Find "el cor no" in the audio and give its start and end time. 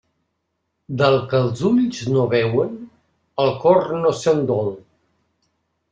3.45-4.15